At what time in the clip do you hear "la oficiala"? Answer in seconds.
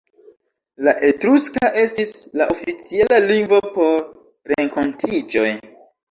2.41-3.19